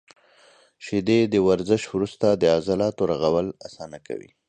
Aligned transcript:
•شیدې 0.85 1.19
د 1.33 1.35
ورزش 1.47 1.81
وروسته 1.93 2.27
د 2.31 2.43
عضلاتو 2.57 3.01
رغول 3.11 3.47
اسانه 3.67 3.99
کوي. 4.07 4.31